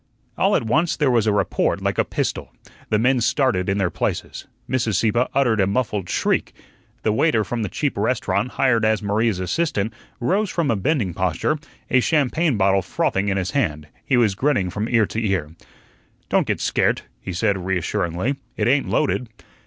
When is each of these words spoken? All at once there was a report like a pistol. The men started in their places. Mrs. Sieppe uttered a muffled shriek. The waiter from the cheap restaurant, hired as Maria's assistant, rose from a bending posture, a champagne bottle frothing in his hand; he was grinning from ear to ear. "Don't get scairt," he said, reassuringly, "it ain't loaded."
All 0.35 0.55
at 0.55 0.63
once 0.63 0.95
there 0.95 1.11
was 1.11 1.27
a 1.27 1.31
report 1.31 1.79
like 1.79 1.99
a 1.99 2.03
pistol. 2.03 2.51
The 2.89 2.97
men 2.97 3.21
started 3.21 3.69
in 3.69 3.77
their 3.77 3.91
places. 3.91 4.47
Mrs. 4.67 4.95
Sieppe 4.95 5.27
uttered 5.35 5.61
a 5.61 5.67
muffled 5.67 6.09
shriek. 6.09 6.53
The 7.03 7.11
waiter 7.13 7.43
from 7.43 7.61
the 7.61 7.69
cheap 7.69 7.95
restaurant, 7.95 8.53
hired 8.53 8.83
as 8.83 9.03
Maria's 9.03 9.39
assistant, 9.39 9.93
rose 10.19 10.49
from 10.49 10.71
a 10.71 10.75
bending 10.75 11.13
posture, 11.13 11.59
a 11.91 11.99
champagne 11.99 12.57
bottle 12.57 12.81
frothing 12.81 13.27
in 13.27 13.37
his 13.37 13.51
hand; 13.51 13.89
he 14.03 14.17
was 14.17 14.33
grinning 14.33 14.71
from 14.71 14.89
ear 14.89 15.05
to 15.05 15.23
ear. 15.23 15.51
"Don't 16.29 16.47
get 16.47 16.61
scairt," 16.61 17.03
he 17.19 17.31
said, 17.31 17.63
reassuringly, 17.63 18.37
"it 18.57 18.67
ain't 18.67 18.89
loaded." 18.89 19.29